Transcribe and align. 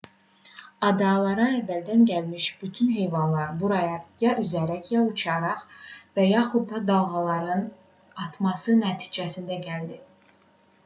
adalara 0.85 1.43
əvvəldən 1.57 1.99
gəlmiş 2.11 2.45
bütün 2.61 2.87
heyvanlar 2.93 3.51
buraya 3.63 3.99
ya 4.23 4.31
üzərək 4.43 4.89
ya 4.93 5.01
uçaraq 5.09 5.61
və 6.19 6.25
yaxud 6.29 6.65
da 6.71 6.81
dalğaların 6.87 7.61
atması 8.25 8.75
nəticəsində 8.81 9.59
gəlib 9.67 10.33